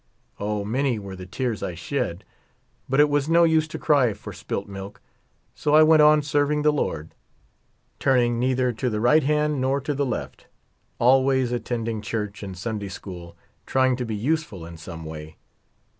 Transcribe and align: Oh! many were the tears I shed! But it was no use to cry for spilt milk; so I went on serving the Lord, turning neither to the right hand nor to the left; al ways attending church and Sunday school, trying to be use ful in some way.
Oh! 0.39 0.65
many 0.65 0.97
were 0.97 1.15
the 1.15 1.27
tears 1.27 1.61
I 1.61 1.75
shed! 1.75 2.23
But 2.89 2.99
it 2.99 3.07
was 3.07 3.29
no 3.29 3.43
use 3.43 3.67
to 3.67 3.77
cry 3.77 4.13
for 4.13 4.33
spilt 4.33 4.67
milk; 4.67 4.99
so 5.53 5.75
I 5.75 5.83
went 5.83 6.01
on 6.01 6.23
serving 6.23 6.63
the 6.63 6.73
Lord, 6.73 7.13
turning 7.99 8.39
neither 8.39 8.73
to 8.73 8.89
the 8.89 8.99
right 8.99 9.21
hand 9.21 9.61
nor 9.61 9.79
to 9.81 9.93
the 9.93 10.03
left; 10.03 10.47
al 10.99 11.23
ways 11.23 11.51
attending 11.51 12.01
church 12.01 12.41
and 12.41 12.57
Sunday 12.57 12.89
school, 12.89 13.37
trying 13.67 13.95
to 13.97 14.03
be 14.05 14.15
use 14.15 14.43
ful 14.43 14.65
in 14.65 14.75
some 14.75 15.05
way. 15.05 15.37